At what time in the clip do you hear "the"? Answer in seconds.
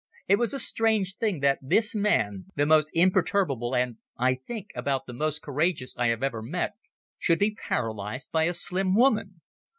2.55-2.65, 5.05-5.13